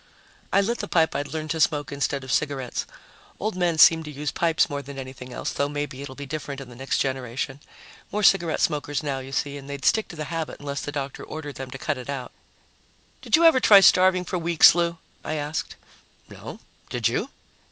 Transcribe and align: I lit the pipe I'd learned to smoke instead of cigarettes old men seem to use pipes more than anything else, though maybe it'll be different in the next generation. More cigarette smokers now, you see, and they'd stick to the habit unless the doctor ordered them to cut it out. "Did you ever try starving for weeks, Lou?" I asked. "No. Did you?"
I 0.51 0.61
lit 0.61 0.79
the 0.79 0.87
pipe 0.87 1.15
I'd 1.15 1.27
learned 1.31 1.51
to 1.51 1.59
smoke 1.59 1.91
instead 1.91 2.23
of 2.23 2.31
cigarettes 2.31 2.87
old 3.39 3.55
men 3.55 3.77
seem 3.77 4.01
to 4.05 4.09
use 4.09 4.31
pipes 4.31 4.67
more 4.67 4.81
than 4.81 4.97
anything 4.97 5.31
else, 5.31 5.51
though 5.53 5.69
maybe 5.69 6.01
it'll 6.01 6.15
be 6.15 6.25
different 6.25 6.59
in 6.59 6.69
the 6.69 6.75
next 6.75 6.97
generation. 6.97 7.59
More 8.11 8.23
cigarette 8.23 8.61
smokers 8.61 9.03
now, 9.03 9.19
you 9.19 9.31
see, 9.31 9.57
and 9.57 9.69
they'd 9.69 9.85
stick 9.85 10.07
to 10.07 10.15
the 10.15 10.23
habit 10.33 10.59
unless 10.59 10.81
the 10.81 10.91
doctor 10.91 11.23
ordered 11.23 11.57
them 11.57 11.69
to 11.69 11.77
cut 11.77 11.99
it 11.99 12.09
out. 12.09 12.31
"Did 13.21 13.35
you 13.35 13.45
ever 13.45 13.59
try 13.59 13.79
starving 13.79 14.25
for 14.25 14.39
weeks, 14.39 14.73
Lou?" 14.73 14.97
I 15.23 15.35
asked. 15.35 15.75
"No. 16.27 16.61
Did 16.89 17.07
you?" 17.07 17.29